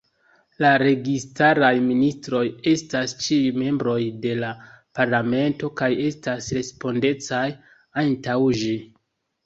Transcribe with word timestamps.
La 0.63 0.69
registaraj 0.81 1.69
ministroj 1.89 2.41
estas 2.73 3.13
ĉiuj 3.27 3.53
membroj 3.59 3.99
de 4.25 4.33
la 4.41 4.51
Parlamento, 5.03 5.73
kaj 5.85 5.93
estas 6.11 6.53
respondecaj 6.61 7.47
antaŭ 8.07 8.41
ĝi. 8.65 8.79